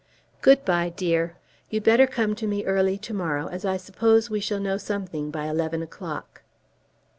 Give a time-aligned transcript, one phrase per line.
[0.41, 1.37] Good bye, dear.
[1.69, 5.29] You'd better come to me early to morrow, as I suppose we shall know something
[5.29, 6.41] by eleven o'clock."